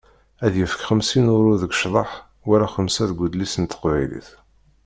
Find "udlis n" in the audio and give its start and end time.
3.25-3.63